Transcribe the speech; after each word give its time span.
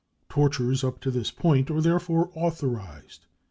Tortures 0.29 0.83
up 0.83 0.99
to 1.01 1.11
this 1.11 1.29
point 1.29 1.69
are 1.69 1.79
therefore 1.79 2.31
authorised. 2.33 3.27